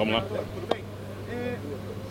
Vamos 0.00 0.14
lá. 0.14 0.22
Tudo 0.22 0.66
bem? 0.72 0.82
É, 1.30 1.56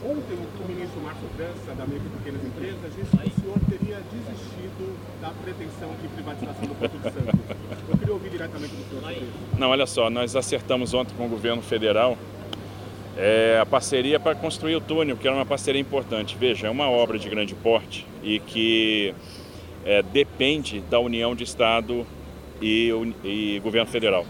ontem 0.06 0.38
o 0.38 0.68
ministro 0.68 1.02
Márcio 1.02 1.28
França, 1.36 1.74
da 1.76 1.88
Micro 1.88 2.06
e 2.06 2.18
Pequenas 2.20 2.46
Empresas, 2.46 2.96
disse 2.96 3.18
que 3.18 3.40
o 3.40 3.42
senhor 3.42 3.60
teria 3.68 3.98
desistido 4.14 4.96
da 5.20 5.32
pretensão 5.32 5.90
de 6.00 6.08
privatização 6.10 6.68
do 6.68 6.76
Porto 6.76 6.98
de 7.00 7.04
Santos. 7.04 7.40
Eu 7.90 7.98
queria 7.98 8.14
ouvir 8.14 8.30
diretamente 8.30 8.76
do 8.76 8.90
senhor 8.90 9.02
sobre 9.02 9.16
isso. 9.16 9.58
Não, 9.58 9.70
olha 9.72 9.88
só, 9.88 10.08
nós 10.12 10.36
acertamos 10.36 10.94
ontem 10.94 11.16
com 11.16 11.26
o 11.26 11.30
governo 11.30 11.64
federal 11.64 12.16
é, 13.18 13.58
a 13.60 13.66
parceria 13.66 14.20
para 14.20 14.36
construir 14.36 14.76
o 14.76 14.82
túnel, 14.82 15.18
que 15.18 15.28
era 15.28 15.36
uma 15.36 15.46
parceria 15.48 15.82
importante. 15.82 16.38
Veja, 16.40 16.68
é 16.68 16.70
uma 16.70 16.92
obra 16.92 17.18
de 17.18 17.28
grande 17.28 17.56
porte 17.56 18.06
e 18.22 18.40
que 18.40 19.16
é, 19.84 20.04
depende 20.04 20.80
da 20.82 21.00
união 21.00 21.34
de 21.34 21.44
Estado 21.44 22.06
e, 22.62 22.92
e 23.24 23.60
governo 23.64 23.90
federal. 23.90 24.28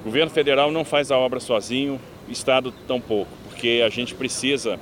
O 0.00 0.04
governo 0.04 0.30
federal 0.30 0.70
não 0.70 0.86
faz 0.86 1.10
a 1.10 1.18
obra 1.18 1.38
sozinho, 1.38 2.00
Estado 2.28 2.72
tampouco, 2.86 3.30
porque 3.48 3.82
a 3.84 3.88
gente 3.88 4.14
precisa, 4.14 4.78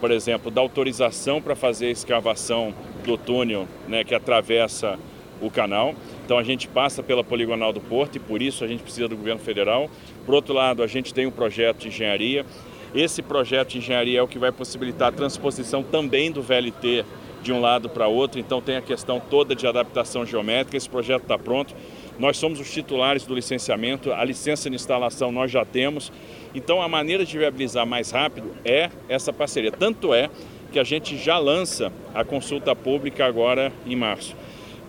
por 0.00 0.10
exemplo, 0.10 0.50
da 0.50 0.60
autorização 0.60 1.40
para 1.40 1.54
fazer 1.54 1.86
a 1.86 1.90
escavação 1.90 2.74
do 3.04 3.16
túnel 3.16 3.66
né, 3.88 4.04
que 4.04 4.14
atravessa 4.14 4.98
o 5.40 5.50
canal. 5.50 5.94
Então 6.24 6.38
a 6.38 6.42
gente 6.42 6.68
passa 6.68 7.02
pela 7.02 7.22
poligonal 7.22 7.72
do 7.72 7.80
Porto 7.80 8.16
e 8.16 8.18
por 8.18 8.40
isso 8.40 8.64
a 8.64 8.66
gente 8.66 8.82
precisa 8.82 9.08
do 9.08 9.16
governo 9.16 9.40
federal. 9.40 9.90
Por 10.24 10.34
outro 10.34 10.54
lado, 10.54 10.82
a 10.82 10.86
gente 10.86 11.12
tem 11.12 11.26
um 11.26 11.30
projeto 11.30 11.78
de 11.78 11.88
engenharia. 11.88 12.46
Esse 12.94 13.20
projeto 13.22 13.70
de 13.70 13.78
engenharia 13.78 14.20
é 14.20 14.22
o 14.22 14.28
que 14.28 14.38
vai 14.38 14.52
possibilitar 14.52 15.08
a 15.08 15.12
transposição 15.12 15.82
também 15.82 16.30
do 16.30 16.40
VLT 16.40 17.04
de 17.42 17.52
um 17.52 17.60
lado 17.60 17.90
para 17.90 18.08
outro, 18.08 18.40
então 18.40 18.62
tem 18.62 18.76
a 18.76 18.80
questão 18.80 19.20
toda 19.20 19.54
de 19.54 19.66
adaptação 19.66 20.24
geométrica. 20.24 20.78
Esse 20.78 20.88
projeto 20.88 21.22
está 21.22 21.38
pronto. 21.38 21.74
Nós 22.18 22.36
somos 22.36 22.60
os 22.60 22.70
titulares 22.70 23.24
do 23.24 23.34
licenciamento, 23.34 24.12
a 24.12 24.24
licença 24.24 24.70
de 24.70 24.76
instalação 24.76 25.32
nós 25.32 25.50
já 25.50 25.64
temos. 25.64 26.12
Então 26.54 26.80
a 26.80 26.88
maneira 26.88 27.24
de 27.24 27.36
viabilizar 27.36 27.86
mais 27.86 28.10
rápido 28.10 28.54
é 28.64 28.90
essa 29.08 29.32
parceria. 29.32 29.72
Tanto 29.72 30.14
é 30.14 30.30
que 30.72 30.78
a 30.78 30.84
gente 30.84 31.16
já 31.16 31.38
lança 31.38 31.92
a 32.14 32.24
consulta 32.24 32.74
pública 32.74 33.24
agora 33.24 33.72
em 33.86 33.96
março. 33.96 34.36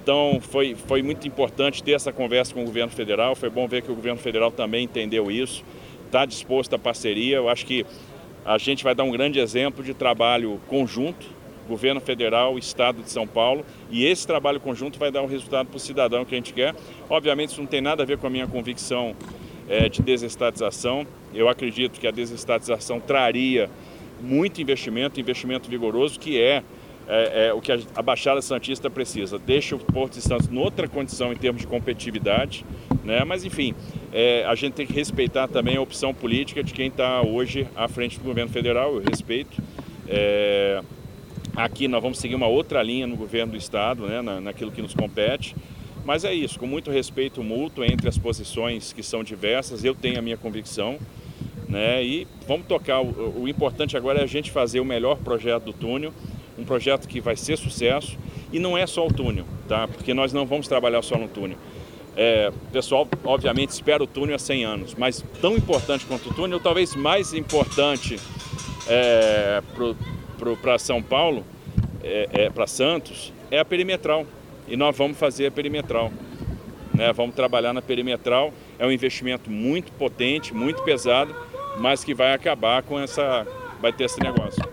Então 0.04 0.40
foi, 0.40 0.76
foi 0.76 1.02
muito 1.02 1.28
importante 1.28 1.82
ter 1.82 1.94
essa 1.94 2.14
conversa 2.14 2.54
com 2.54 2.62
o 2.62 2.66
governo 2.66 2.92
federal. 2.92 3.36
Foi 3.36 3.50
bom 3.50 3.68
ver 3.68 3.82
que 3.82 3.92
o 3.92 3.96
governo 3.96 4.20
federal 4.20 4.52
também 4.52 4.84
entendeu 4.86 5.32
isso, 5.32 5.64
está 6.06 6.26
disposto 6.26 6.76
à 6.76 6.80
parceria. 6.80 7.38
Eu 7.38 7.50
acho 7.50 7.66
que 7.66 7.84
a 8.46 8.60
gente 8.60 8.84
vai 8.84 8.94
dar 8.94 9.04
um 9.04 9.10
grande 9.10 9.40
exemplo 9.40 9.84
de 9.84 9.96
trabalho 9.96 10.62
conjunto, 10.68 11.26
governo 11.68 12.00
federal, 12.00 12.58
Estado 12.58 13.02
de 13.02 13.10
São 13.10 13.28
Paulo, 13.28 13.66
e 13.90 14.06
esse 14.06 14.26
trabalho 14.26 14.60
conjunto 14.60 15.00
vai 15.00 15.12
dar 15.12 15.22
um 15.22 15.28
resultado 15.28 15.68
para 15.68 15.78
o 15.78 15.80
cidadão 15.80 16.26
que 16.26 16.34
a 16.36 16.38
gente 16.38 16.54
quer. 16.54 16.76
Obviamente 17.10 17.50
isso 17.50 17.62
não 17.62 17.68
tem 17.68 17.82
nada 17.82 18.04
a 18.04 18.06
ver 18.06 18.18
com 18.18 18.28
a 18.28 18.30
minha 18.30 18.48
convicção 18.48 19.16
é, 19.68 19.90
de 19.90 20.02
desestatização. 20.02 21.06
Eu 21.34 21.50
acredito 21.50 22.00
que 22.00 22.08
a 22.08 22.12
desestatização 22.12 23.00
traria 23.00 23.70
muito 24.22 24.62
investimento, 24.62 25.20
investimento 25.20 25.70
vigoroso, 25.70 26.20
que 26.20 26.40
é 26.40 26.64
é, 27.08 27.48
é, 27.48 27.54
o 27.54 27.62
que 27.62 27.72
a, 27.72 27.80
a, 27.96 28.02
Baixada 28.02 28.42
Santista 28.42 28.90
precisa. 28.90 29.38
Deixa 29.38 29.76
o 29.76 29.80
Porto 29.80 30.14
de 30.14 30.22
Santos 30.22 30.48
noutra 30.48 30.88
condição 30.88 31.32
em 31.32 31.36
termos 31.36 31.62
de 31.62 31.68
competitividade, 31.68 32.66
né? 33.04 33.24
mas 33.24 33.46
enfim, 33.46 33.76
é, 34.12 34.44
a 34.46 34.56
gente 34.56 34.74
tem 34.74 34.88
que 34.88 34.94
respeitar 34.94 35.48
também 35.48 35.78
a 35.78 35.82
opção 35.82 36.14
política 36.14 36.64
de 36.64 36.74
quem 36.74 36.88
está 36.88 37.22
hoje 37.22 37.68
à 37.76 37.88
frente 37.88 38.18
do 38.18 38.24
governo 38.24 38.52
federal, 38.52 38.96
eu 38.96 39.04
respeito. 39.08 39.62
Aqui 41.56 41.88
nós 41.88 42.02
vamos 42.02 42.18
seguir 42.18 42.36
uma 42.36 42.48
outra 42.48 42.84
linha 42.84 43.08
no 43.08 43.16
governo 43.16 43.54
do 43.54 43.58
Estado, 43.58 44.08
né? 44.08 44.22
Na, 44.22 44.42
naquilo 44.42 44.72
que 44.72 44.82
nos 44.82 44.94
compete. 44.94 45.56
Mas 46.04 46.24
é 46.24 46.34
isso, 46.34 46.60
com 46.60 46.68
muito 46.68 46.92
respeito 46.92 47.44
mútuo 47.44 47.84
entre 47.84 48.08
as 48.08 48.18
posições 48.18 48.94
que 48.94 49.02
são 49.02 49.24
diversas, 49.24 49.84
eu 49.84 49.96
tenho 49.96 50.20
a 50.20 50.22
minha 50.22 50.38
convicção. 50.38 50.98
Né? 51.68 52.04
E 52.04 52.28
vamos 52.48 52.68
tocar. 52.68 53.02
O, 53.02 53.44
o 53.44 53.48
importante 53.48 53.98
agora 53.98 54.20
é 54.20 54.24
a 54.24 54.28
gente 54.28 54.52
fazer 54.52 54.80
o 54.80 54.86
melhor 54.86 55.18
projeto 55.18 55.64
do 55.64 55.74
túnel 55.74 56.14
um 56.58 56.64
projeto 56.64 57.08
que 57.08 57.20
vai 57.20 57.36
ser 57.36 57.58
sucesso 57.58 58.18
e 58.52 58.60
não 58.60 58.78
é 58.78 58.88
só 58.88 59.06
o 59.06 59.14
túnel, 59.14 59.46
tá? 59.68 59.88
Porque 59.88 60.14
nós 60.14 60.32
não 60.32 60.46
vamos 60.46 60.68
trabalhar 60.68 61.02
só 61.02 61.18
no 61.18 61.28
túnel. 61.28 61.58
É, 62.16 62.50
o 62.50 62.72
pessoal, 62.72 63.08
obviamente, 63.26 63.72
espera 63.72 64.02
o 64.02 64.08
túnel 64.08 64.36
há 64.36 64.40
100 64.40 64.66
anos, 64.66 64.96
mas 64.96 65.24
tão 65.42 65.56
importante 65.58 66.06
quanto 66.06 66.30
o 66.30 66.34
túnel, 66.34 66.60
talvez 66.60 66.96
mais 66.96 67.34
importante 67.34 68.18
é, 68.88 69.62
para 70.62 70.78
São 70.78 71.02
Paulo, 71.02 71.44
é, 72.04 72.30
é 72.34 72.50
para 72.50 72.68
Santos, 72.68 73.34
é 73.50 73.60
a 73.60 73.66
perimetral. 73.66 74.26
E 74.68 74.76
nós 74.76 74.98
vamos 74.98 75.18
fazer 75.18 75.48
a 75.48 75.52
perimetral. 75.52 76.12
Né? 76.94 77.12
Vamos 77.14 77.36
trabalhar 77.36 77.74
na 77.74 77.82
perimetral. 77.82 78.54
É 78.80 78.86
um 78.86 78.92
investimento 78.92 79.50
muito 79.50 79.92
potente, 79.94 80.54
muito 80.54 80.82
pesado, 80.84 81.36
mas 81.78 82.04
que 82.04 82.14
vai 82.14 82.34
acabar 82.34 82.84
com 82.84 83.00
essa. 83.00 83.46
vai 83.82 83.92
ter 83.94 84.06
esse 84.06 84.20
negócio. 84.20 84.64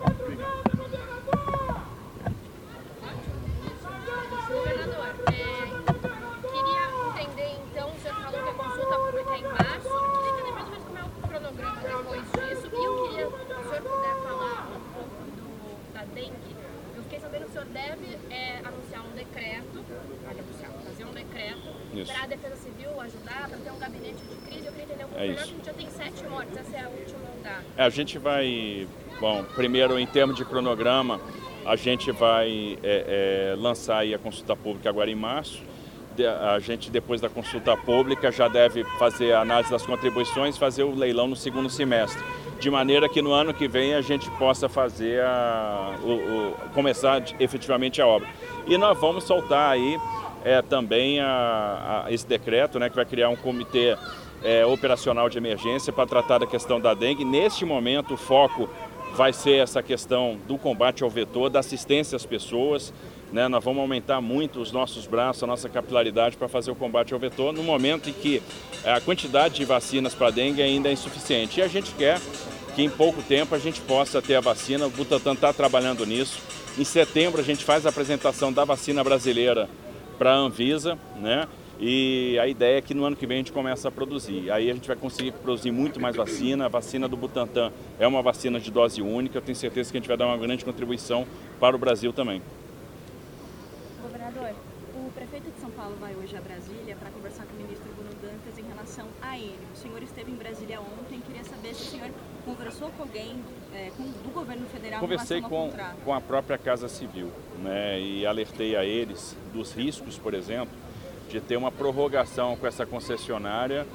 Para 22.01 22.23
a 22.23 22.27
Defesa 22.27 22.55
Civil 22.55 23.01
ajudar, 23.01 23.49
para 23.49 23.57
ter 23.57 23.71
um 23.71 23.79
gabinete 23.79 24.15
de 24.15 24.35
crise. 24.47 24.65
Eu 24.65 24.71
queria 24.71 24.85
entender 24.85 25.05
um 25.05 25.07
pouco 25.07 25.23
é 25.23 25.27
melhor, 25.27 25.35
que 25.35 25.43
a 25.43 25.45
gente 25.45 25.65
já 25.65 25.73
tem 25.73 25.89
sete 25.89 26.23
mortes, 26.27 26.57
essa 26.57 26.77
é 26.77 26.83
a 26.83 26.89
última 26.89 27.19
da... 27.43 27.61
É, 27.77 27.85
a 27.85 27.89
gente 27.89 28.17
vai, 28.17 28.87
bom, 29.19 29.43
primeiro 29.55 29.99
em 29.99 30.07
termos 30.07 30.35
de 30.35 30.43
cronograma, 30.43 31.21
a 31.65 31.75
gente 31.75 32.11
vai 32.11 32.77
é, 32.83 33.53
é, 33.53 33.55
lançar 33.55 34.03
a 34.03 34.17
consulta 34.17 34.55
pública 34.55 34.89
agora 34.89 35.09
em 35.09 35.15
março. 35.15 35.61
A 36.47 36.59
gente, 36.59 36.91
depois 36.91 37.19
da 37.19 37.27
consulta 37.27 37.75
pública, 37.75 38.31
já 38.31 38.47
deve 38.47 38.83
fazer 38.99 39.33
a 39.33 39.41
análise 39.41 39.71
das 39.71 39.83
contribuições, 39.83 40.55
fazer 40.55 40.83
o 40.83 40.93
leilão 40.93 41.27
no 41.27 41.35
segundo 41.35 41.71
semestre 41.71 42.21
de 42.63 42.69
maneira 42.69 43.09
que 43.09 43.21
no 43.21 43.33
ano 43.33 43.53
que 43.53 43.67
vem 43.67 43.93
a 43.93 44.01
gente 44.01 44.29
possa 44.31 44.69
fazer 44.69 45.21
a, 45.21 45.95
o, 46.01 46.11
o, 46.11 46.55
começar 46.73 47.21
efetivamente 47.37 48.01
a 48.01 48.07
obra. 48.07 48.29
E 48.65 48.77
nós 48.77 48.97
vamos 48.97 49.25
soltar 49.25 49.71
aí 49.71 49.99
é, 50.43 50.61
também 50.61 51.19
a, 51.19 52.03
a, 52.05 52.11
esse 52.11 52.25
decreto, 52.25 52.79
né, 52.79 52.89
que 52.89 52.95
vai 52.95 53.05
criar 53.05 53.29
um 53.29 53.35
comitê 53.35 53.97
é, 54.43 54.65
operacional 54.65 55.29
de 55.29 55.37
emergência 55.37 55.93
para 55.93 56.05
tratar 56.05 56.39
da 56.39 56.47
questão 56.47 56.79
da 56.79 56.93
dengue. 56.93 57.23
Neste 57.23 57.65
momento, 57.65 58.15
o 58.15 58.17
foco 58.17 58.69
vai 59.15 59.31
ser 59.31 59.57
essa 59.57 59.81
questão 59.81 60.37
do 60.47 60.57
combate 60.57 61.03
ao 61.03 61.09
vetor, 61.09 61.49
da 61.49 61.59
assistência 61.59 62.15
às 62.15 62.25
pessoas. 62.25 62.93
Né? 63.31 63.47
Nós 63.47 63.63
vamos 63.63 63.79
aumentar 63.79 64.19
muito 64.21 64.59
os 64.59 64.71
nossos 64.71 65.07
braços, 65.07 65.43
a 65.43 65.47
nossa 65.47 65.69
capilaridade 65.69 66.35
para 66.35 66.47
fazer 66.47 66.71
o 66.71 66.75
combate 66.75 67.13
ao 67.13 67.19
vetor, 67.19 67.53
no 67.53 67.63
momento 67.63 68.09
em 68.09 68.13
que 68.13 68.41
a 68.83 68.99
quantidade 68.99 69.55
de 69.55 69.65
vacinas 69.65 70.13
para 70.13 70.29
dengue 70.29 70.61
ainda 70.61 70.89
é 70.89 70.91
insuficiente. 70.91 71.59
E 71.59 71.63
a 71.63 71.67
gente 71.67 71.93
quer 71.93 72.19
que 72.75 72.83
em 72.83 72.89
pouco 72.89 73.21
tempo 73.21 73.53
a 73.53 73.59
gente 73.59 73.79
possa 73.81 74.21
ter 74.21 74.35
a 74.35 74.41
vacina. 74.41 74.87
O 74.87 74.89
Butantan 74.89 75.33
está 75.33 75.53
trabalhando 75.53 76.05
nisso. 76.05 76.39
Em 76.77 76.83
setembro 76.83 77.39
a 77.39 77.43
gente 77.43 77.63
faz 77.63 77.85
a 77.85 77.89
apresentação 77.89 78.51
da 78.51 78.65
vacina 78.65 79.03
brasileira 79.03 79.69
para 80.23 80.35
a 80.35 80.37
Anvisa, 80.37 80.97
né? 81.17 81.49
E 81.77 82.39
a 82.39 82.47
ideia 82.47 82.77
é 82.77 82.81
que 82.81 82.93
no 82.93 83.03
ano 83.03 83.13
que 83.13 83.27
vem 83.27 83.35
a 83.35 83.39
gente 83.39 83.51
começa 83.51 83.89
a 83.89 83.91
produzir. 83.91 84.49
Aí 84.51 84.71
a 84.71 84.73
gente 84.73 84.87
vai 84.87 84.95
conseguir 84.95 85.33
produzir 85.33 85.69
muito 85.69 85.99
mais 85.99 86.15
vacina. 86.15 86.63
A 86.67 86.69
vacina 86.69 87.09
do 87.09 87.17
Butantan 87.17 87.73
é 87.99 88.07
uma 88.07 88.21
vacina 88.21 88.57
de 88.57 88.71
dose 88.71 89.01
única. 89.01 89.37
Eu 89.37 89.41
tenho 89.41 89.57
certeza 89.57 89.91
que 89.91 89.97
a 89.97 89.99
gente 89.99 90.07
vai 90.07 90.15
dar 90.15 90.27
uma 90.27 90.37
grande 90.37 90.63
contribuição 90.63 91.27
para 91.59 91.75
o 91.75 91.79
Brasil 91.79 92.13
também. 92.13 92.41
Governador, 94.01 94.55
o 94.95 95.11
prefeito 95.11 95.51
de 95.51 95.59
São 95.59 95.71
Paulo 95.71 95.97
vai 95.99 96.15
hoje 96.15 96.37
a 96.37 96.41
Brasília 96.41 96.95
para 96.95 97.09
conversar 97.09 97.43
com 97.43 97.57
o 97.57 97.57
ministro 97.57 97.91
Bruno 97.93 98.15
Dantas 98.21 98.57
em 98.57 98.65
relação 98.65 99.07
a 99.21 99.37
ele. 99.37 99.59
O 99.75 99.77
senhor 99.77 100.01
esteve 100.01 100.31
em 100.31 100.35
Brasília 100.35 100.79
ontem. 100.79 101.19
Queria 101.19 101.43
saber 101.43 101.73
se 101.73 101.81
o 101.81 101.91
senhor 101.91 102.09
conversou 102.45 102.89
com 102.91 103.03
alguém 103.03 103.35
é, 103.73 103.89
com, 103.95 104.03
do 104.03 104.33
governo 104.33 104.65
federal 104.67 104.99
Conversei 104.99 105.41
com, 105.41 105.71
com 106.03 106.13
a 106.13 106.21
própria 106.21 106.57
Casa 106.57 106.87
Civil 106.87 107.29
né, 107.61 107.99
e 107.99 108.25
alertei 108.25 108.75
a 108.75 108.83
eles 108.83 109.35
dos 109.53 109.73
riscos, 109.73 110.17
por 110.17 110.33
exemplo, 110.33 110.73
de 111.29 111.39
ter 111.41 111.57
uma 111.57 111.71
prorrogação 111.71 112.55
com 112.55 112.67
essa 112.67 112.85
concessionária 112.85 113.87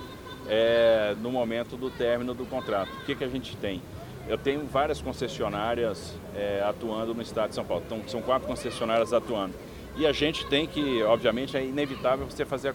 é, 0.49 1.15
no 1.21 1.31
momento 1.31 1.77
do 1.77 1.91
término 1.91 2.35
do 2.35 2.47
contrato. 2.47 2.91
O 3.03 3.05
que, 3.05 3.15
que 3.15 3.25
a 3.25 3.29
gente 3.29 3.57
tem? 3.57 3.83
Eu 4.27 4.37
tenho 4.37 4.67
várias 4.67 5.01
concessionárias 5.01 6.15
é, 6.35 6.63
atuando 6.67 7.15
no 7.15 7.23
estado 7.23 7.51
de 7.51 7.55
São 7.55 7.65
Paulo, 7.65 7.83
então 7.87 8.03
são 8.09 8.21
quatro 8.21 8.47
concessionárias 8.47 9.13
atuando. 9.13 9.55
E 9.97 10.07
a 10.07 10.13
gente 10.13 10.47
tem 10.47 10.67
que, 10.67 11.03
obviamente, 11.03 11.57
é 11.57 11.65
inevitável 11.65 12.27
você 12.27 12.45
fazer 12.45 12.75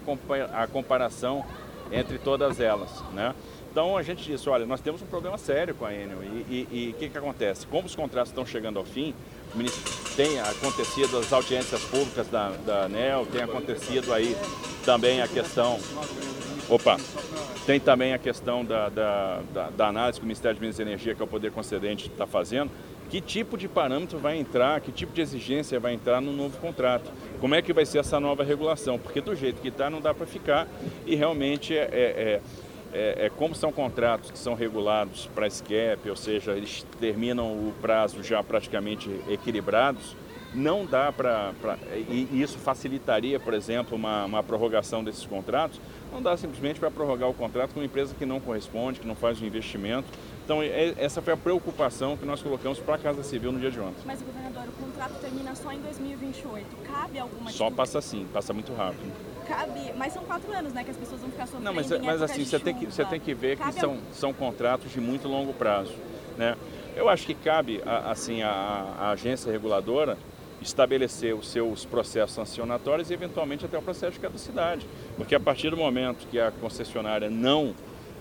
a 0.52 0.66
comparação 0.66 1.44
entre 1.90 2.18
todas 2.18 2.60
elas. 2.60 3.02
Né? 3.12 3.34
Então 3.74 3.96
a 3.96 4.04
gente 4.04 4.22
disse, 4.22 4.48
olha, 4.48 4.64
nós 4.64 4.80
temos 4.80 5.02
um 5.02 5.06
problema 5.06 5.36
sério 5.36 5.74
com 5.74 5.84
a 5.84 5.92
Enel 5.92 6.22
e 6.22 6.94
o 6.94 6.96
que, 6.96 7.08
que 7.08 7.18
acontece? 7.18 7.66
Como 7.66 7.86
os 7.88 7.96
contratos 7.96 8.30
estão 8.30 8.46
chegando 8.46 8.78
ao 8.78 8.84
fim, 8.84 9.12
tem 10.14 10.38
acontecido 10.38 11.18
as 11.18 11.32
audiências 11.32 11.82
públicas 11.86 12.28
da, 12.28 12.50
da 12.64 12.84
ANEL, 12.84 13.26
tem 13.26 13.42
acontecido 13.42 14.14
aí 14.14 14.36
também 14.84 15.20
a 15.20 15.26
questão... 15.26 15.80
Opa! 16.68 16.98
Tem 17.66 17.80
também 17.80 18.14
a 18.14 18.18
questão 18.18 18.64
da, 18.64 18.88
da, 18.88 19.40
da, 19.52 19.70
da 19.70 19.88
análise 19.88 20.20
que 20.20 20.24
o 20.24 20.28
Ministério 20.28 20.54
de 20.54 20.60
Minas 20.60 20.78
e 20.78 20.82
Energia, 20.82 21.12
que 21.12 21.20
é 21.20 21.24
o 21.24 21.28
poder 21.28 21.50
concedente, 21.50 22.06
está 22.06 22.28
fazendo. 22.28 22.70
Que 23.10 23.20
tipo 23.20 23.58
de 23.58 23.66
parâmetro 23.66 24.20
vai 24.20 24.38
entrar, 24.38 24.80
que 24.82 24.92
tipo 24.92 25.12
de 25.12 25.20
exigência 25.20 25.80
vai 25.80 25.94
entrar 25.94 26.20
no 26.20 26.32
novo 26.32 26.56
contrato? 26.58 27.10
Como 27.40 27.56
é 27.56 27.60
que 27.60 27.72
vai 27.72 27.84
ser 27.84 27.98
essa 27.98 28.20
nova 28.20 28.44
regulação? 28.44 29.00
Porque 29.00 29.20
do 29.20 29.34
jeito 29.34 29.60
que 29.60 29.68
está, 29.68 29.90
não 29.90 30.00
dá 30.00 30.14
para 30.14 30.26
ficar 30.26 30.68
e 31.04 31.16
realmente 31.16 31.76
é, 31.76 31.88
é, 31.90 31.92
é 31.92 32.40
é, 32.94 33.26
é, 33.26 33.30
como 33.30 33.56
são 33.56 33.72
contratos 33.72 34.30
que 34.30 34.38
são 34.38 34.54
regulados 34.54 35.28
para 35.34 35.50
SCAP, 35.50 36.08
ou 36.08 36.14
seja, 36.14 36.52
eles 36.52 36.86
terminam 37.00 37.46
o 37.46 37.74
prazo 37.82 38.22
já 38.22 38.40
praticamente 38.42 39.10
equilibrados, 39.28 40.16
não 40.54 40.86
dá 40.86 41.10
para. 41.10 41.52
E, 42.08 42.28
e, 42.30 42.40
isso 42.40 42.56
facilitaria, 42.56 43.40
por 43.40 43.52
exemplo, 43.52 43.96
uma, 43.96 44.24
uma 44.24 44.42
prorrogação 44.44 45.02
desses 45.02 45.26
contratos, 45.26 45.80
não 46.12 46.22
dá 46.22 46.36
simplesmente 46.36 46.78
para 46.78 46.88
prorrogar 46.88 47.28
o 47.28 47.34
contrato 47.34 47.74
com 47.74 47.80
uma 47.80 47.86
empresa 47.86 48.14
que 48.14 48.24
não 48.24 48.38
corresponde, 48.38 49.00
que 49.00 49.06
não 49.08 49.16
faz 49.16 49.40
o 49.40 49.44
investimento. 49.44 50.06
Então, 50.44 50.62
é, 50.62 50.94
essa 50.96 51.20
foi 51.20 51.32
a 51.32 51.36
preocupação 51.36 52.16
que 52.16 52.24
nós 52.24 52.40
colocamos 52.40 52.78
para 52.78 52.94
a 52.94 52.98
Casa 52.98 53.24
Civil 53.24 53.50
no 53.50 53.58
dia 53.58 53.72
de 53.72 53.80
ontem. 53.80 54.02
Mas, 54.06 54.22
governador, 54.22 54.68
o 54.68 54.84
contrato 54.84 55.14
termina 55.20 55.52
só 55.56 55.72
em 55.72 55.80
2028. 55.80 56.64
Cabe 56.84 57.18
alguma 57.18 57.50
Só 57.50 57.68
passa 57.72 57.98
assim, 57.98 58.24
passa 58.32 58.52
muito 58.52 58.72
rápido 58.72 59.33
cabe. 59.46 59.92
Mas 59.96 60.12
são 60.12 60.24
quatro 60.24 60.52
anos, 60.52 60.72
né? 60.72 60.84
Que 60.84 60.90
as 60.90 60.96
pessoas 60.96 61.20
vão 61.20 61.30
ficar 61.30 61.46
sofrendo. 61.46 61.64
Não, 61.64 61.74
mas, 61.74 61.90
mas 61.90 62.22
assim, 62.22 62.44
você 62.44 62.58
tem, 62.58 62.74
que, 62.74 62.86
você 62.86 63.04
tem 63.04 63.20
que 63.20 63.34
ver 63.34 63.56
cabe 63.56 63.72
que 63.72 63.80
são, 63.80 63.98
são 64.12 64.32
contratos 64.32 64.90
de 64.92 65.00
muito 65.00 65.28
longo 65.28 65.52
prazo. 65.52 65.94
Né? 66.36 66.56
Eu 66.96 67.08
acho 67.08 67.26
que 67.26 67.34
cabe 67.34 67.82
assim, 67.84 68.42
a, 68.42 68.50
a 68.98 69.10
agência 69.10 69.50
reguladora 69.50 70.16
estabelecer 70.62 71.34
os 71.34 71.48
seus 71.48 71.84
processos 71.84 72.34
sancionatórios 72.34 73.10
e 73.10 73.14
eventualmente 73.14 73.64
até 73.64 73.76
o 73.76 73.82
processo 73.82 74.12
de 74.12 74.20
caducidade. 74.20 74.86
Porque 75.16 75.34
a 75.34 75.40
partir 75.40 75.70
do 75.70 75.76
momento 75.76 76.26
que 76.28 76.38
a 76.38 76.50
concessionária 76.50 77.28
não 77.28 77.74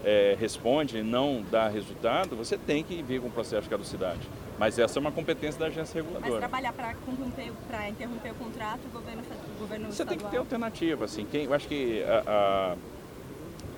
é, 0.04 0.36
responde, 0.40 1.02
não 1.02 1.44
dá 1.50 1.68
resultado, 1.68 2.36
você 2.36 2.58
tem 2.58 2.84
que 2.84 3.02
vir 3.02 3.22
com 3.22 3.28
o 3.28 3.32
processo 3.32 3.64
de 3.64 3.70
caducidade. 3.70 4.22
Mas 4.58 4.78
essa 4.78 5.00
é 5.00 5.02
uma 5.02 5.12
competência 5.12 5.60
da 5.60 5.68
agência 5.68 6.02
reguladora. 6.02 6.32
Mas 6.32 6.40
trabalhar 6.40 6.74
para 6.74 7.90
interromper 7.90 8.32
o 8.32 8.36
contrato, 8.36 8.82
o 8.86 8.90
governo, 8.90 9.22
o 9.22 9.60
governo 9.60 9.86
Você 9.88 9.92
estadual... 9.92 10.18
tem 10.18 10.26
que 10.26 10.32
ter 10.32 10.38
alternativa. 10.38 11.06
Assim. 11.06 11.26
Quem, 11.26 11.46
eu 11.46 11.54
acho 11.54 11.68
que 11.68 12.04
a, 12.04 12.76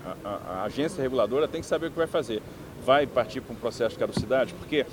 a, 0.06 0.30
a, 0.30 0.30
a, 0.30 0.64
agência 0.64 1.02
reguladora 1.02 1.48
tem 1.48 1.62
que 1.62 1.68
saber 1.68 1.88
o 1.88 1.92
que 1.92 1.98
vai 1.98 2.08
fazer. 2.08 2.42
Vai 2.86 3.08
partir 3.08 3.42
para 3.42 3.54
um 3.54 3.58
processo 3.58 3.92
de 3.92 4.00
caducidade? 4.00 4.54
Porque 4.54 4.86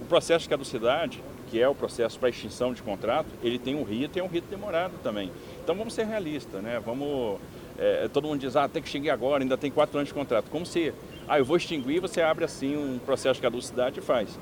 o 0.00 0.04
processo 0.04 0.42
de 0.42 0.48
caducidade, 0.48 1.22
que 1.50 1.60
é 1.60 1.68
o 1.68 1.74
processo 1.74 2.18
para 2.18 2.28
extinção 2.28 2.72
de 2.72 2.82
contrato, 2.82 3.28
ele 3.42 3.58
tem 3.58 3.74
um 3.74 3.82
rito 3.82 4.18
e 4.18 4.20
é 4.20 4.24
um 4.24 4.28
rito 4.28 4.46
demorado 4.48 4.92
também. 5.02 5.32
Então 5.62 5.74
vamos 5.74 5.94
ser 5.94 6.06
realistas, 6.06 6.62
né? 6.62 6.80
Vamos... 6.84 7.40
É, 7.76 8.08
todo 8.12 8.28
mundo 8.28 8.38
diz, 8.38 8.54
ah, 8.54 8.68
tem 8.68 8.80
que 8.80 8.86
extinguir 8.86 9.10
agora, 9.10 9.42
ainda 9.42 9.56
tem 9.56 9.68
quatro 9.68 9.98
anos 9.98 10.08
de 10.08 10.14
contrato. 10.14 10.48
Como 10.48 10.64
se, 10.64 10.94
ah, 11.26 11.38
eu 11.38 11.44
vou 11.44 11.56
extinguir, 11.56 12.00
você 12.00 12.20
abre 12.22 12.44
assim 12.44 12.76
um 12.76 13.00
processo 13.00 13.34
de 13.34 13.40
caducidade 13.40 13.98
e 13.98 14.02
faz. 14.02 14.38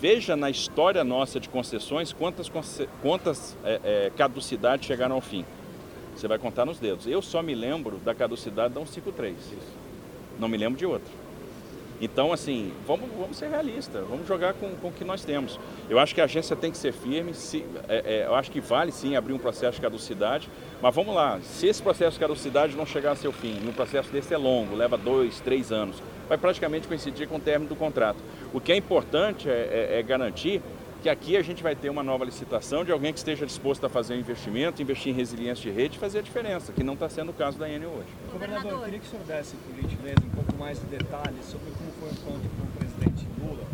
Veja 0.00 0.36
na 0.36 0.50
história 0.50 1.02
nossa 1.02 1.40
de 1.40 1.48
concessões 1.48 2.12
quantas, 2.12 2.50
quantas 3.00 3.56
é, 3.64 3.80
é, 3.82 4.12
caducidades 4.16 4.86
chegaram 4.86 5.14
ao 5.14 5.20
fim. 5.22 5.44
Você 6.14 6.28
vai 6.28 6.38
contar 6.38 6.64
nos 6.66 6.78
dedos. 6.78 7.06
Eu 7.06 7.22
só 7.22 7.42
me 7.42 7.54
lembro 7.54 7.96
da 7.98 8.14
caducidade 8.14 8.74
da 8.74 8.80
153. 8.80 9.36
Não 10.38 10.48
me 10.48 10.56
lembro 10.56 10.78
de 10.78 10.84
outra. 10.84 11.26
Então, 12.00 12.30
assim, 12.30 12.72
vamos, 12.86 13.08
vamos 13.18 13.38
ser 13.38 13.48
realistas, 13.48 14.06
vamos 14.06 14.28
jogar 14.28 14.52
com, 14.54 14.68
com 14.76 14.88
o 14.88 14.92
que 14.92 15.02
nós 15.02 15.24
temos. 15.24 15.58
Eu 15.88 15.98
acho 15.98 16.14
que 16.14 16.20
a 16.20 16.24
agência 16.24 16.54
tem 16.54 16.70
que 16.70 16.76
ser 16.76 16.92
firme, 16.92 17.32
se, 17.32 17.64
é, 17.88 18.02
é, 18.04 18.26
eu 18.26 18.34
acho 18.34 18.50
que 18.50 18.60
vale 18.60 18.92
sim 18.92 19.16
abrir 19.16 19.32
um 19.32 19.38
processo 19.38 19.76
de 19.76 19.80
caducidade, 19.80 20.48
mas 20.82 20.94
vamos 20.94 21.14
lá, 21.14 21.40
se 21.40 21.66
esse 21.66 21.82
processo 21.82 22.12
de 22.12 22.20
caducidade 22.20 22.76
não 22.76 22.84
chegar 22.84 23.12
a 23.12 23.16
seu 23.16 23.32
fim, 23.32 23.58
e 23.64 23.66
um 23.66 23.72
processo 23.72 24.10
desse 24.10 24.34
é 24.34 24.36
longo, 24.36 24.76
leva 24.76 24.98
dois, 24.98 25.40
três 25.40 25.72
anos, 25.72 26.02
vai 26.28 26.38
praticamente 26.38 26.88
coincidir 26.88 27.28
com 27.28 27.36
o 27.36 27.40
término 27.40 27.68
do 27.68 27.76
contrato. 27.76 28.18
O 28.52 28.60
que 28.60 28.72
é 28.72 28.76
importante 28.76 29.48
é, 29.48 29.90
é, 29.92 29.98
é 29.98 30.02
garantir 30.02 30.62
que 31.02 31.08
aqui 31.08 31.36
a 31.36 31.42
gente 31.42 31.62
vai 31.62 31.76
ter 31.76 31.88
uma 31.88 32.02
nova 32.02 32.24
licitação 32.24 32.84
de 32.84 32.90
alguém 32.90 33.12
que 33.12 33.18
esteja 33.18 33.46
disposto 33.46 33.84
a 33.86 33.88
fazer 33.88 34.14
um 34.14 34.18
investimento, 34.18 34.82
investir 34.82 35.12
em 35.12 35.14
resiliência 35.14 35.70
de 35.70 35.76
rede 35.76 35.96
e 35.96 36.00
fazer 36.00 36.18
a 36.18 36.22
diferença, 36.22 36.72
que 36.72 36.82
não 36.82 36.94
está 36.94 37.08
sendo 37.08 37.30
o 37.30 37.32
caso 37.32 37.58
da 37.58 37.68
Enel 37.68 37.90
hoje. 37.90 38.08
Governador, 38.32 38.72
eu 38.72 38.80
queria 38.80 38.98
que 38.98 39.06
o 39.06 39.10
senhor 39.10 39.24
desse, 39.24 39.54
por 39.56 39.74
gentileza, 39.76 40.20
um 40.24 40.30
pouco 40.30 40.56
mais 40.58 40.80
de 40.80 40.86
detalhes 40.86 41.44
sobre 41.44 41.70
como 41.78 41.92
foi 42.00 42.08
o 42.08 42.12
encontro 42.12 42.50
com 42.58 42.64
o 42.64 42.72
presidente 42.78 43.26
Lula, 43.38 43.64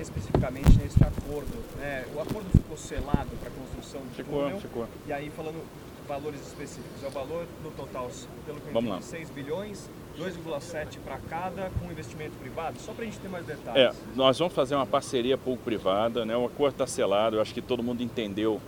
especificamente 0.00 0.78
nesse 0.78 1.02
acordo. 1.02 1.58
Né? 1.78 2.06
O 2.14 2.20
acordo 2.20 2.48
ficou 2.50 2.76
selado 2.76 3.30
para 3.38 3.48
a 3.48 3.52
construção 3.52 4.00
do 4.00 4.14
ficou, 4.14 4.42
túnel. 4.44 4.60
Ficou. 4.60 4.88
E 5.06 5.12
aí, 5.12 5.30
falando 5.36 5.62
valores 6.08 6.40
específicos, 6.40 7.04
é 7.04 7.06
o 7.06 7.10
valor 7.10 7.46
no 7.62 7.70
total, 7.72 8.10
pelo 8.46 8.60
que 8.60 8.74
eu 8.74 8.80
entendi, 8.80 9.04
6 9.04 9.30
bilhões 9.30 9.90
2,7 10.18 10.98
para 11.04 11.18
cada 11.18 11.70
com 11.78 11.90
investimento 11.90 12.32
privado? 12.38 12.78
Só 12.80 12.92
para 12.92 13.04
a 13.04 13.06
gente 13.06 13.20
ter 13.20 13.28
mais 13.28 13.46
detalhes. 13.46 13.80
É, 13.80 13.92
nós 14.16 14.36
vamos 14.38 14.52
fazer 14.52 14.74
uma 14.74 14.86
parceria 14.86 15.38
público-privada, 15.38 16.24
né? 16.24 16.36
o 16.36 16.46
acordo 16.46 16.72
está 16.72 16.86
selado, 16.86 17.36
eu 17.36 17.40
acho 17.40 17.54
que 17.54 17.62
todo 17.62 17.82
mundo 17.82 18.02
entendeu 18.02 18.60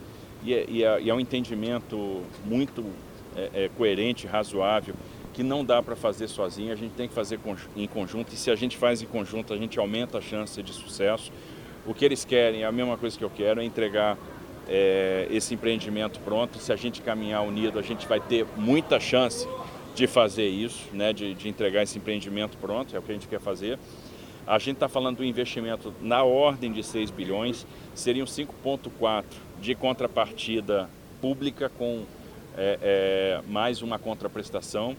e 0.45 0.55
é, 0.55 0.65
e 0.69 0.85
é, 0.85 1.01
e 1.01 1.11
é 1.11 1.15
um 1.15 1.19
entendimento 1.19 2.23
muito 2.45 2.85
é, 3.35 3.65
é, 3.65 3.71
coerente, 3.77 4.27
razoável, 4.27 4.95
que 5.35 5.43
não 5.43 5.65
dá 5.65 5.83
para 5.83 5.97
fazer 5.97 6.29
sozinho, 6.29 6.73
a 6.73 6.77
gente 6.77 6.93
tem 6.93 7.09
que 7.09 7.15
fazer 7.15 7.39
em 7.77 7.87
conjunto 7.87 8.33
e 8.33 8.37
se 8.37 8.51
a 8.51 8.57
gente 8.57 8.77
faz 8.77 9.03
em 9.03 9.07
conjunto 9.07 9.53
a 9.53 9.57
gente 9.57 9.79
aumenta 9.79 10.19
a 10.19 10.21
chance 10.21 10.63
de 10.63 10.73
sucesso. 10.73 11.33
O 11.87 11.95
que 11.95 12.05
eles 12.05 12.25
querem 12.25 12.63
é 12.63 12.67
a 12.67 12.73
mesma 12.73 12.97
coisa 12.97 13.17
que 13.17 13.25
eu 13.25 13.31
quero, 13.31 13.61
é 13.61 13.65
entregar 13.65 14.17
é, 14.71 15.27
esse 15.31 15.53
empreendimento 15.55 16.21
pronto. 16.21 16.59
Se 16.59 16.73
a 16.73 16.77
gente 16.77 17.03
caminhar 17.03 17.43
unido, 17.43 17.79
a 17.79 17.83
gente 17.83 18.07
vai 18.07 18.21
ter 18.21 18.47
muita 18.57 19.01
chance 19.01 19.47
de 19.95 20.07
fazer 20.07 20.49
isso, 20.49 20.89
né, 20.93 21.13
de, 21.13 21.35
de 21.35 21.49
entregar 21.49 21.83
esse 21.83 21.99
empreendimento 21.99 22.57
pronto, 22.57 22.95
é 22.95 22.99
o 22.99 23.03
que 23.03 23.11
a 23.11 23.15
gente 23.15 23.27
quer 23.27 23.41
fazer. 23.41 23.79
A 24.47 24.59
gente 24.59 24.77
está 24.77 24.89
falando 24.89 25.19
do 25.19 25.25
investimento 25.25 25.93
na 26.01 26.23
ordem 26.23 26.73
de 26.73 26.83
6 26.83 27.11
bilhões, 27.11 27.67
seriam 27.95 28.27
5,4 28.27 29.25
de 29.61 29.75
contrapartida 29.75 30.89
pública 31.21 31.69
com 31.69 32.05
é, 32.57 32.79
é, 32.81 33.41
mais 33.49 33.83
uma 33.83 33.99
contraprestação. 33.99 34.97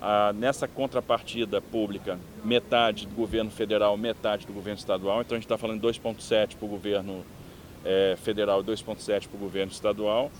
Ah, 0.00 0.34
nessa 0.34 0.68
contrapartida 0.68 1.62
pública, 1.62 2.18
metade 2.44 3.06
do 3.06 3.14
governo 3.14 3.50
federal, 3.50 3.96
metade 3.96 4.46
do 4.46 4.52
governo 4.52 4.78
estadual. 4.78 5.22
Então 5.22 5.34
a 5.34 5.38
gente 5.38 5.46
está 5.46 5.56
falando 5.56 5.80
2,7 5.80 6.56
para 6.56 6.66
o 6.66 6.68
governo 6.68 7.24
é, 7.84 8.16
federal 8.16 8.60
e 8.60 8.64
2,7 8.64 9.28
para 9.28 9.36
o 9.36 9.40
governo 9.40 9.72
estadual. 9.72 10.30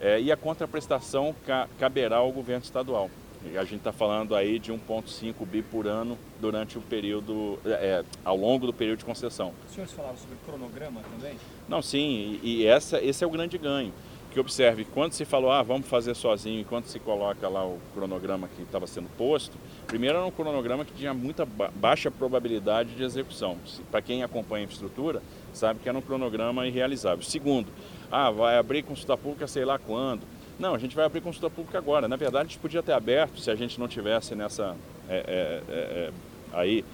É, 0.00 0.20
e 0.20 0.30
a 0.30 0.36
contraprestação 0.36 1.34
ca 1.46 1.68
caberá 1.78 2.16
ao 2.16 2.30
governo 2.32 2.62
estadual. 2.62 3.10
E 3.50 3.58
a 3.58 3.62
gente 3.62 3.78
está 3.78 3.92
falando 3.92 4.34
aí 4.34 4.58
de 4.58 4.72
1,5 4.72 5.34
bi 5.44 5.60
por 5.60 5.86
ano 5.86 6.16
durante 6.40 6.78
o 6.78 6.80
período, 6.80 7.58
é, 7.66 8.02
ao 8.24 8.36
longo 8.36 8.66
do 8.66 8.72
período 8.72 9.00
de 9.00 9.04
concessão. 9.04 9.52
O 9.68 9.72
senhor 9.74 9.86
falava 9.88 10.16
sobre 10.16 10.36
cronograma 10.46 11.02
também? 11.02 11.36
Não, 11.68 11.82
sim, 11.82 12.40
e, 12.42 12.62
e 12.62 12.66
essa, 12.66 13.02
esse 13.02 13.22
é 13.22 13.26
o 13.26 13.30
grande 13.30 13.58
ganho. 13.58 13.92
Que 14.34 14.40
observe, 14.40 14.84
quando 14.84 15.12
se 15.12 15.24
falou, 15.24 15.50
ah, 15.50 15.62
vamos 15.62 15.86
fazer 15.86 16.14
sozinho, 16.14 16.60
e 16.60 16.64
quando 16.64 16.86
se 16.86 16.98
coloca 16.98 17.48
lá 17.48 17.64
o 17.64 17.78
cronograma 17.94 18.48
que 18.48 18.62
estava 18.62 18.86
sendo 18.86 19.08
posto, 19.16 19.56
primeiro 19.86 20.18
era 20.18 20.26
um 20.26 20.30
cronograma 20.30 20.84
que 20.84 20.92
tinha 20.92 21.14
muita 21.14 21.46
ba 21.46 21.70
baixa 21.74 22.10
probabilidade 22.10 22.94
de 22.96 23.02
execução. 23.02 23.56
Para 23.90 24.02
quem 24.02 24.22
acompanha 24.22 24.62
a 24.62 24.64
infraestrutura, 24.64 25.22
sabe 25.52 25.80
que 25.80 25.88
era 25.88 25.96
um 25.96 26.02
cronograma 26.02 26.66
irrealizável. 26.66 27.24
Segundo, 27.24 27.68
ah, 28.10 28.30
vai 28.30 28.58
abrir 28.58 28.82
consulta 28.82 29.16
pública 29.16 29.46
sei 29.46 29.64
lá 29.64 29.78
quando 29.78 30.22
não, 30.58 30.74
a 30.74 30.78
gente 30.78 30.94
vai 30.94 31.04
abrir 31.04 31.20
consulta 31.20 31.50
pública 31.50 31.78
agora. 31.78 32.06
Na 32.06 32.16
verdade, 32.16 32.46
a 32.46 32.48
gente 32.48 32.58
podia 32.58 32.82
ter 32.82 32.92
aberto 32.92 33.40
se 33.40 33.50
a 33.50 33.56
gente 33.56 33.78
não 33.78 33.88
tivesse 33.88 34.34
nessa 34.34 34.76
é, 35.08 35.16
é, 35.16 35.62
é, 35.68 35.78
é 35.78 36.12
aí 36.52 36.84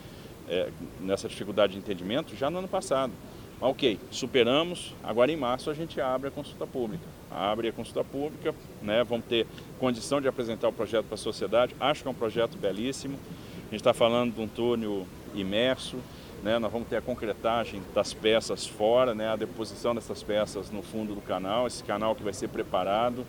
é, 0.49 0.71
nessa 1.01 1.29
dificuldade 1.29 1.75
de 1.75 1.79
entendimento 1.79 2.35
já 2.37 2.51
no 2.51 2.59
ano 2.59 2.69
passado. 2.69 3.13
Mas, 3.61 3.71
ok, 3.71 3.99
superamos. 4.11 4.95
Agora 5.05 5.31
em 5.31 5.37
março 5.37 5.71
a 5.71 5.75
gente 5.75 6.01
abre 6.01 6.29
a 6.29 6.31
consulta 6.31 6.67
pública. 6.67 7.05
Abre 7.31 7.69
a 7.69 7.73
consulta 7.73 8.03
pública, 8.03 8.55
né? 8.83 9.05
Vamos 9.05 9.27
ter 9.27 9.47
condição 9.79 10.21
de 10.21 10.27
apresentar 10.27 10.69
o 10.69 10.73
projeto 10.73 11.05
para 11.07 11.15
a 11.15 11.19
sociedade. 11.19 11.77
Acho 11.79 12.03
que 12.03 12.09
é 12.09 12.11
um 12.11 12.15
projeto 12.15 12.57
belíssimo. 12.57 13.19
A 13.59 13.71
gente 13.71 13.77
está 13.77 13.93
falando 13.93 14.35
de 14.35 14.41
um 14.41 14.49
túnel 14.49 15.07
imerso. 15.35 15.99
Né, 16.43 16.59
nós 16.59 16.73
vamos 16.73 16.89
ter 16.89 16.97
a 16.97 17.03
concretagem 17.03 17.83
das 17.95 18.15
peças 18.15 18.67
fora, 18.67 19.15
né, 19.15 19.29
a 19.29 19.37
deposição 19.37 19.95
dessas 19.95 20.23
peças 20.23 20.71
no 20.71 20.81
fundo 20.81 21.15
do 21.15 21.21
canal, 21.21 21.67
esse 21.67 21.85
canal 21.85 22.15
que 22.15 22.23
vai 22.23 22.33
ser 22.33 22.49
preparado 22.49 23.27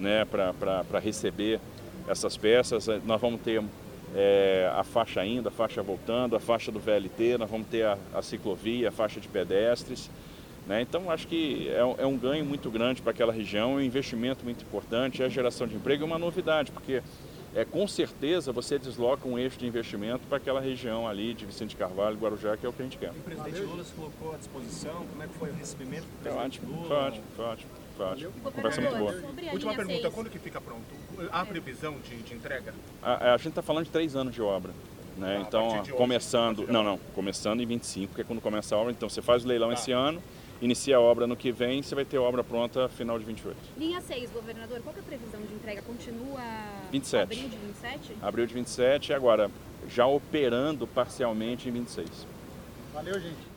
né, 0.00 0.24
para 0.24 0.98
receber 0.98 1.60
essas 2.08 2.34
peças. 2.34 2.86
Nós 3.04 3.20
vamos 3.20 3.42
ter 3.42 3.62
é, 4.16 4.72
a 4.74 4.82
faixa 4.82 5.24
indo, 5.24 5.48
a 5.48 5.52
faixa 5.52 5.82
voltando, 5.82 6.34
a 6.34 6.40
faixa 6.40 6.72
do 6.72 6.80
VLT, 6.80 7.36
nós 7.38 7.50
vamos 7.50 7.66
ter 7.68 7.84
a, 7.84 7.98
a 8.14 8.22
ciclovia, 8.22 8.88
a 8.88 8.92
faixa 8.92 9.20
de 9.20 9.28
pedestres. 9.28 10.10
Né? 10.66 10.80
Então, 10.80 11.10
acho 11.10 11.28
que 11.28 11.68
é, 11.68 12.02
é 12.02 12.06
um 12.06 12.16
ganho 12.16 12.44
muito 12.44 12.70
grande 12.70 13.02
para 13.02 13.10
aquela 13.10 13.32
região, 13.32 13.72
é 13.72 13.74
um 13.74 13.80
investimento 13.80 14.42
muito 14.42 14.64
importante, 14.64 15.22
é 15.22 15.26
a 15.26 15.28
geração 15.28 15.66
de 15.66 15.76
emprego 15.76 16.02
é 16.02 16.06
uma 16.06 16.18
novidade, 16.18 16.72
porque 16.72 17.02
é, 17.54 17.64
com 17.64 17.86
certeza 17.86 18.52
você 18.52 18.78
desloca 18.78 19.28
um 19.28 19.38
eixo 19.38 19.58
de 19.58 19.66
investimento 19.66 20.26
para 20.26 20.38
aquela 20.38 20.60
região 20.60 21.06
ali 21.06 21.34
de 21.34 21.44
Vicente 21.44 21.76
Carvalho, 21.76 22.16
Guarujá, 22.16 22.56
que 22.56 22.64
é 22.64 22.68
o 22.68 22.72
que 22.72 22.82
a 22.82 22.84
gente 22.84 22.98
quer. 22.98 23.12
E 23.14 23.18
o 23.18 23.22
presidente 23.22 23.60
Lula 23.60 23.84
se 23.84 23.92
colocou 23.92 24.34
à 24.34 24.38
disposição, 24.38 25.06
como 25.10 25.22
é 25.22 25.26
que 25.26 25.34
foi 25.34 25.50
o 25.50 25.54
recebimento 25.54 26.04
do 26.04 26.22
presidente 26.22 26.58
foi 26.58 26.66
ótimo, 26.66 26.72
Lula? 26.72 26.88
Foi 26.88 26.96
ótimo, 26.96 27.24
foi 27.36 27.44
ótimo. 27.44 27.85
Uma 28.40 28.50
conversa 28.50 28.80
muito 28.80 28.96
boa. 28.96 29.12
Última 29.52 29.74
pergunta, 29.74 30.00
6. 30.02 30.14
quando 30.14 30.30
que 30.30 30.38
fica 30.38 30.60
pronto? 30.60 30.84
Há 31.30 31.44
previsão 31.44 31.96
de, 32.00 32.16
de 32.16 32.34
entrega? 32.34 32.74
A, 33.02 33.34
a 33.34 33.36
gente 33.36 33.48
está 33.48 33.62
falando 33.62 33.84
de 33.84 33.90
três 33.90 34.14
anos 34.14 34.34
de 34.34 34.42
obra. 34.42 34.72
Né? 35.16 35.38
Ah, 35.38 35.40
então, 35.40 35.82
começando. 35.96 36.60
Hoje, 36.60 36.72
não, 36.72 36.84
não. 36.84 36.98
Começando 37.14 37.60
em 37.60 37.66
25, 37.66 38.14
que 38.14 38.20
é 38.20 38.24
quando 38.24 38.40
começa 38.40 38.74
a 38.74 38.78
obra. 38.78 38.92
Então, 38.92 39.08
você 39.08 39.22
faz 39.22 39.44
o 39.44 39.48
leilão 39.48 39.68
tá. 39.68 39.74
esse 39.74 39.92
ano, 39.92 40.22
inicia 40.60 40.96
a 40.96 41.00
obra 41.00 41.26
no 41.26 41.36
que 41.36 41.50
vem, 41.50 41.82
você 41.82 41.94
vai 41.94 42.04
ter 42.04 42.18
a 42.18 42.22
obra 42.22 42.44
pronta 42.44 42.88
final 42.88 43.18
de 43.18 43.24
28. 43.24 43.56
Linha 43.78 44.00
6, 44.00 44.30
governador, 44.30 44.80
qual 44.82 44.94
é 44.94 44.98
a 44.98 45.02
previsão 45.02 45.40
de 45.40 45.54
entrega? 45.54 45.82
Continua 45.82 46.40
27. 46.92 47.22
abril 47.22 47.48
de 47.48 47.56
27? 47.56 48.16
Abril 48.22 48.46
de 48.46 48.54
27 48.54 49.08
e 49.08 49.14
agora 49.14 49.50
já 49.88 50.06
operando 50.06 50.86
parcialmente 50.86 51.68
em 51.68 51.72
26. 51.72 52.26
Valeu, 52.92 53.18
gente. 53.20 53.55